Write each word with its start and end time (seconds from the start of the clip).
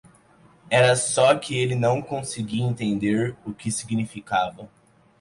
Era 0.71 0.95
só 0.95 1.37
que 1.37 1.55
ele 1.55 1.75
não 1.75 2.01
conseguia 2.01 2.63
entender 2.65 3.37
o 3.45 3.53
que 3.53 3.71
significava. 3.71 4.67